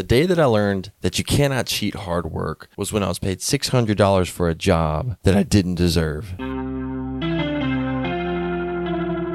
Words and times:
The 0.00 0.06
day 0.06 0.24
that 0.24 0.40
I 0.40 0.46
learned 0.46 0.92
that 1.02 1.18
you 1.18 1.24
cannot 1.24 1.66
cheat 1.66 1.94
hard 1.94 2.32
work 2.32 2.70
was 2.74 2.90
when 2.90 3.02
I 3.02 3.08
was 3.08 3.18
paid 3.18 3.40
$600 3.40 4.30
for 4.30 4.48
a 4.48 4.54
job 4.54 5.18
that 5.24 5.36
I 5.36 5.42
didn't 5.42 5.74
deserve. 5.74 6.36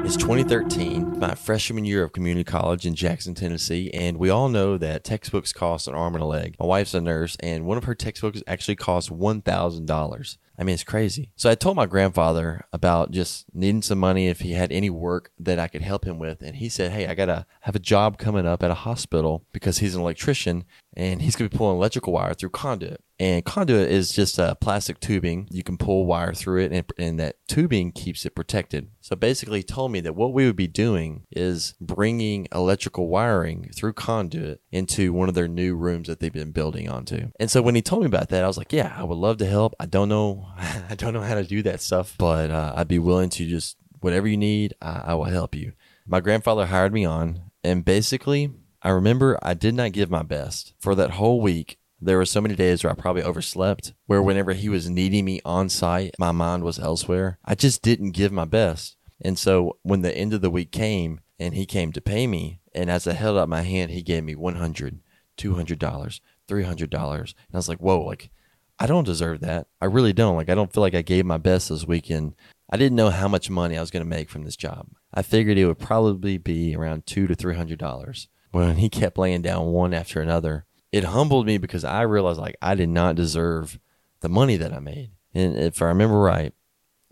It's 0.04 0.16
2013, 0.16 1.20
my 1.20 1.36
freshman 1.36 1.84
year 1.84 2.02
of 2.02 2.12
community 2.12 2.42
college 2.42 2.84
in 2.84 2.96
Jackson, 2.96 3.36
Tennessee, 3.36 3.92
and 3.94 4.16
we 4.16 4.28
all 4.28 4.48
know 4.48 4.76
that 4.76 5.04
textbooks 5.04 5.52
cost 5.52 5.86
an 5.86 5.94
arm 5.94 6.16
and 6.16 6.24
a 6.24 6.26
leg. 6.26 6.56
My 6.58 6.66
wife's 6.66 6.94
a 6.94 7.00
nurse, 7.00 7.36
and 7.38 7.64
one 7.64 7.78
of 7.78 7.84
her 7.84 7.94
textbooks 7.94 8.42
actually 8.48 8.74
cost 8.74 9.10
$1,000. 9.10 10.36
I 10.58 10.64
mean, 10.64 10.74
it's 10.74 10.84
crazy. 10.84 11.30
So 11.36 11.50
I 11.50 11.54
told 11.54 11.76
my 11.76 11.86
grandfather 11.86 12.64
about 12.72 13.10
just 13.10 13.46
needing 13.52 13.82
some 13.82 13.98
money 13.98 14.28
if 14.28 14.40
he 14.40 14.52
had 14.52 14.72
any 14.72 14.90
work 14.90 15.30
that 15.38 15.58
I 15.58 15.68
could 15.68 15.82
help 15.82 16.04
him 16.04 16.18
with. 16.18 16.42
And 16.42 16.56
he 16.56 16.68
said, 16.68 16.92
Hey, 16.92 17.06
I 17.06 17.14
got 17.14 17.26
to 17.26 17.46
have 17.62 17.76
a 17.76 17.80
job 17.80 18.18
coming 18.18 18.46
up 18.46 18.62
at 18.62 18.70
a 18.70 18.74
hospital 18.74 19.44
because 19.52 19.78
he's 19.78 19.94
an 19.94 20.00
electrician 20.00 20.64
and 20.96 21.20
he's 21.20 21.36
going 21.36 21.48
to 21.48 21.54
be 21.54 21.58
pulling 21.58 21.76
electrical 21.76 22.12
wire 22.12 22.34
through 22.34 22.50
conduit. 22.50 23.02
And 23.18 23.44
conduit 23.44 23.90
is 23.90 24.12
just 24.12 24.38
a 24.38 24.56
plastic 24.60 25.00
tubing. 25.00 25.48
You 25.50 25.62
can 25.62 25.78
pull 25.78 26.04
wire 26.04 26.34
through 26.34 26.64
it, 26.64 26.72
and, 26.72 26.84
and, 26.98 27.18
that 27.18 27.36
tubing 27.48 27.92
keeps 27.92 28.26
it 28.26 28.34
protected. 28.34 28.90
So 29.00 29.16
basically, 29.16 29.62
told 29.62 29.90
me 29.90 30.00
that 30.00 30.14
what 30.14 30.34
we 30.34 30.44
would 30.44 30.56
be 30.56 30.66
doing 30.66 31.24
is 31.30 31.74
bringing 31.80 32.46
electrical 32.54 33.08
wiring 33.08 33.70
through 33.74 33.94
conduit 33.94 34.60
into 34.70 35.14
one 35.14 35.30
of 35.30 35.34
their 35.34 35.48
new 35.48 35.76
rooms 35.76 36.08
that 36.08 36.20
they've 36.20 36.32
been 36.32 36.52
building 36.52 36.90
onto. 36.90 37.30
And 37.40 37.50
so 37.50 37.62
when 37.62 37.74
he 37.74 37.80
told 37.80 38.02
me 38.02 38.06
about 38.06 38.28
that, 38.28 38.44
I 38.44 38.46
was 38.46 38.58
like, 38.58 38.72
"Yeah, 38.72 38.94
I 38.94 39.04
would 39.04 39.16
love 39.16 39.38
to 39.38 39.46
help. 39.46 39.74
I 39.80 39.86
don't 39.86 40.10
know, 40.10 40.45
I 40.56 40.94
don't 40.96 41.12
know 41.12 41.20
how 41.20 41.34
to 41.34 41.44
do 41.44 41.62
that 41.62 41.80
stuff, 41.80 42.14
but 42.18 42.50
uh, 42.50 42.74
I'd 42.76 42.88
be 42.88 42.98
willing 42.98 43.30
to 43.30 43.46
just 43.46 43.76
whatever 44.00 44.26
you 44.28 44.36
need, 44.36 44.74
I, 44.80 45.02
I 45.06 45.14
will 45.14 45.24
help 45.24 45.54
you." 45.54 45.72
My 46.06 46.20
grandfather 46.20 46.66
hired 46.66 46.92
me 46.92 47.04
on, 47.04 47.50
and 47.64 47.84
basically, 47.84 48.52
I 48.82 48.90
remember 48.90 49.38
I 49.42 49.54
did 49.54 49.74
not 49.74 49.92
give 49.92 50.10
my 50.10 50.22
best 50.22 50.74
for 50.78 50.94
that 50.94 51.12
whole 51.12 51.40
week. 51.40 51.78
There 52.00 52.18
were 52.18 52.26
so 52.26 52.40
many 52.40 52.54
days 52.54 52.84
where 52.84 52.92
I 52.92 52.96
probably 52.96 53.22
overslept, 53.22 53.94
where 54.06 54.22
whenever 54.22 54.52
he 54.52 54.68
was 54.68 54.88
needing 54.88 55.24
me 55.24 55.40
on 55.44 55.68
site, 55.68 56.14
my 56.18 56.30
mind 56.30 56.62
was 56.62 56.78
elsewhere. 56.78 57.38
I 57.44 57.54
just 57.54 57.82
didn't 57.82 58.10
give 58.10 58.32
my 58.32 58.44
best. 58.44 58.96
And 59.20 59.38
so 59.38 59.78
when 59.82 60.02
the 60.02 60.14
end 60.14 60.34
of 60.34 60.42
the 60.42 60.50
week 60.50 60.72
came 60.72 61.20
and 61.38 61.54
he 61.54 61.64
came 61.64 61.92
to 61.92 62.02
pay 62.02 62.26
me, 62.26 62.60
and 62.74 62.90
as 62.90 63.06
I 63.06 63.14
held 63.14 63.38
out 63.38 63.48
my 63.48 63.62
hand, 63.62 63.92
he 63.92 64.02
gave 64.02 64.24
me 64.24 64.34
100 64.34 65.00
$200, 65.36 66.20
$300. 66.48 67.20
And 67.20 67.34
I 67.52 67.56
was 67.56 67.68
like, 67.68 67.78
whoa, 67.78 68.00
like, 68.00 68.30
I 68.78 68.86
don't 68.86 69.04
deserve 69.04 69.40
that. 69.40 69.68
I 69.80 69.86
really 69.86 70.12
don't. 70.12 70.36
Like, 70.36 70.50
I 70.50 70.54
don't 70.54 70.72
feel 70.72 70.82
like 70.82 70.94
I 70.94 71.02
gave 71.02 71.24
my 71.24 71.38
best 71.38 71.68
this 71.68 71.86
weekend. 71.86 72.34
I 72.70 72.76
didn't 72.76 72.96
know 72.96 73.10
how 73.10 73.28
much 73.28 73.48
money 73.48 73.76
I 73.76 73.80
was 73.80 73.90
going 73.90 74.04
to 74.04 74.08
make 74.08 74.28
from 74.28 74.44
this 74.44 74.56
job. 74.56 74.88
I 75.14 75.22
figured 75.22 75.56
it 75.56 75.66
would 75.66 75.78
probably 75.78 76.36
be 76.36 76.74
around 76.76 77.06
two 77.06 77.26
to 77.26 77.34
three 77.34 77.54
hundred 77.54 77.78
dollars. 77.78 78.28
When 78.50 78.76
he 78.76 78.88
kept 78.88 79.18
laying 79.18 79.42
down 79.42 79.66
one 79.66 79.94
after 79.94 80.20
another, 80.20 80.66
it 80.92 81.04
humbled 81.04 81.46
me 81.46 81.58
because 81.58 81.84
I 81.84 82.02
realized 82.02 82.40
like 82.40 82.56
I 82.60 82.74
did 82.74 82.88
not 82.88 83.16
deserve 83.16 83.78
the 84.20 84.28
money 84.28 84.56
that 84.56 84.72
I 84.72 84.78
made. 84.78 85.10
And 85.34 85.56
if 85.56 85.80
I 85.80 85.86
remember 85.86 86.18
right, 86.18 86.52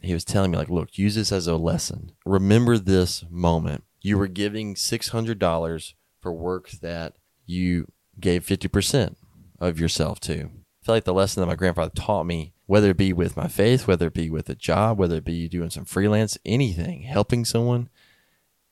he 0.03 0.13
was 0.13 0.25
telling 0.25 0.51
me 0.51 0.59
like, 0.59 0.71
look, 0.71 0.99
use 0.99 1.15
this 1.15 1.33
as 1.33 1.47
a 1.47 1.57
lesson. 1.57 2.13
Remember 2.27 2.79
this 2.79 3.25
moment. 3.31 3.85
You 4.03 4.19
were 4.19 4.29
giving 4.29 4.77
six 4.77 5.09
hundred 5.09 5.39
dollars 5.39 5.95
for 6.21 6.33
work 6.33 6.71
that 6.83 7.15
you 7.47 7.87
gave 8.19 8.45
fifty 8.45 8.69
percent 8.69 9.17
of 9.61 9.79
yourself 9.79 10.21
to. 10.21 10.51
I 10.85 10.87
feel 10.87 10.95
like 10.97 11.05
the 11.05 11.15
lesson 11.15 11.41
that 11.41 11.47
my 11.47 11.55
grandfather 11.55 11.93
taught 11.95 12.25
me, 12.25 12.53
whether 12.67 12.91
it 12.91 12.99
be 12.99 13.15
with 13.15 13.39
my 13.39 13.49
faith, 13.49 13.87
whether 13.87 14.09
it 14.09 14.13
be 14.13 14.29
with 14.29 14.51
a 14.51 14.55
job, 14.55 14.99
whether 14.99 15.17
it 15.17 15.25
be 15.25 15.49
doing 15.49 15.71
some 15.71 15.87
freelance, 15.87 16.37
anything, 16.45 17.05
helping 17.05 17.47
someone, 17.47 17.89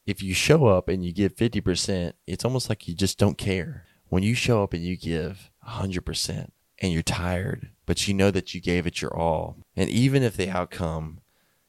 if 0.04 0.22
you 0.22 0.34
show 0.34 0.66
up 0.66 0.88
and 0.88 1.02
you 1.02 1.10
give 1.10 1.34
50%, 1.34 2.12
it's 2.26 2.44
almost 2.44 2.68
like 2.68 2.86
you 2.86 2.94
just 2.94 3.16
don't 3.16 3.38
care. 3.38 3.86
When 4.10 4.22
you 4.22 4.34
show 4.34 4.62
up 4.62 4.74
and 4.74 4.84
you 4.84 4.94
give 4.94 5.50
100% 5.66 6.50
and 6.80 6.92
you're 6.92 7.02
tired, 7.02 7.70
but 7.86 8.06
you 8.06 8.12
know 8.12 8.30
that 8.30 8.52
you 8.52 8.60
gave 8.60 8.86
it 8.86 9.00
your 9.00 9.16
all, 9.16 9.56
and 9.74 9.88
even 9.88 10.22
if 10.22 10.36
the 10.36 10.50
outcome, 10.50 11.20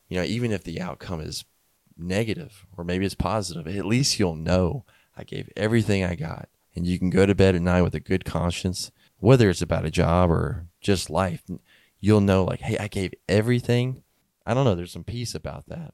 you 0.09 0.17
know, 0.17 0.25
even 0.25 0.51
if 0.51 0.65
the 0.65 0.81
outcome 0.81 1.21
is 1.21 1.45
negative 1.97 2.65
or 2.75 2.83
maybe 2.83 3.05
it's 3.05 3.15
positive, 3.15 3.65
at 3.65 3.85
least 3.85 4.19
you'll 4.19 4.35
know 4.35 4.83
I 5.15 5.23
gave 5.23 5.49
everything 5.55 6.03
I 6.03 6.15
got. 6.15 6.49
And 6.75 6.85
you 6.85 6.99
can 6.99 7.11
go 7.11 7.25
to 7.25 7.35
bed 7.35 7.55
at 7.55 7.61
night 7.61 7.83
with 7.83 7.95
a 7.95 7.99
good 8.01 8.25
conscience, 8.25 8.91
whether 9.23 9.49
it's 9.49 9.61
about 9.61 9.85
a 9.85 9.91
job 9.91 10.29
or 10.29 10.67
just 10.81 11.09
life. 11.09 11.43
You'll 11.99 12.21
know, 12.21 12.43
like, 12.43 12.59
hey, 12.59 12.77
I 12.77 12.87
gave 12.87 13.13
everything. 13.29 14.03
I 14.45 14.53
don't 14.53 14.65
know. 14.65 14.75
There's 14.75 14.91
some 14.91 15.05
peace 15.05 15.33
about 15.33 15.67
that 15.67 15.93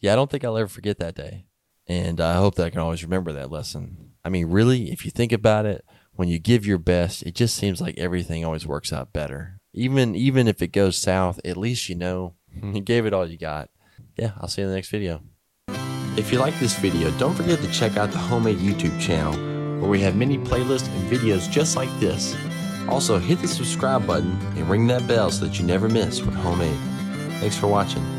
yeah, 0.00 0.12
I 0.12 0.16
don't 0.16 0.30
think 0.30 0.44
I'll 0.44 0.56
ever 0.56 0.68
forget 0.68 0.98
that 0.98 1.14
day. 1.14 1.46
And 1.86 2.20
I 2.20 2.34
hope 2.34 2.54
that 2.56 2.66
I 2.66 2.70
can 2.70 2.80
always 2.80 3.02
remember 3.02 3.32
that 3.32 3.50
lesson. 3.50 4.12
I 4.24 4.28
mean, 4.28 4.46
really, 4.46 4.92
if 4.92 5.04
you 5.04 5.10
think 5.10 5.32
about 5.32 5.66
it, 5.66 5.84
when 6.12 6.28
you 6.28 6.38
give 6.38 6.66
your 6.66 6.78
best, 6.78 7.22
it 7.22 7.34
just 7.34 7.56
seems 7.56 7.80
like 7.80 7.96
everything 7.96 8.44
always 8.44 8.66
works 8.66 8.92
out 8.92 9.12
better. 9.12 9.60
Even 9.72 10.14
even 10.14 10.48
if 10.48 10.60
it 10.60 10.68
goes 10.68 10.98
south, 10.98 11.40
at 11.44 11.56
least 11.56 11.88
you 11.88 11.94
know 11.94 12.34
you 12.62 12.80
gave 12.80 13.06
it 13.06 13.14
all 13.14 13.26
you 13.26 13.38
got. 13.38 13.70
Yeah, 14.16 14.32
I'll 14.40 14.48
see 14.48 14.62
you 14.62 14.66
in 14.66 14.70
the 14.70 14.76
next 14.76 14.90
video. 14.90 15.22
If 16.16 16.32
you 16.32 16.38
like 16.38 16.58
this 16.58 16.76
video, 16.76 17.10
don't 17.12 17.34
forget 17.34 17.60
to 17.60 17.70
check 17.70 17.96
out 17.96 18.10
the 18.10 18.18
Homemade 18.18 18.58
YouTube 18.58 19.00
channel, 19.00 19.34
where 19.80 19.90
we 19.90 20.00
have 20.00 20.16
many 20.16 20.38
playlists 20.38 20.88
and 20.88 21.10
videos 21.10 21.50
just 21.50 21.76
like 21.76 21.90
this. 22.00 22.36
Also, 22.88 23.18
hit 23.18 23.40
the 23.40 23.48
subscribe 23.48 24.06
button 24.06 24.38
and 24.56 24.68
ring 24.68 24.86
that 24.86 25.06
bell 25.06 25.30
so 25.30 25.44
that 25.44 25.58
you 25.58 25.64
never 25.64 25.88
miss 25.88 26.22
what 26.22 26.34
Homemade. 26.34 26.78
Thanks 27.40 27.56
for 27.56 27.66
watching. 27.66 28.17